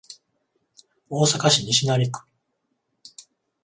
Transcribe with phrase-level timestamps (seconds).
[1.11, 2.21] 大阪市西成区